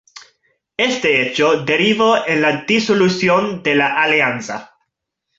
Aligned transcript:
Este 0.77 1.21
hecho 1.29 1.63
derivó 1.63 2.25
en 2.25 2.41
la 2.41 2.63
disolución 2.63 3.61
de 3.61 3.75
la 3.75 4.01
alianza. 4.01 4.73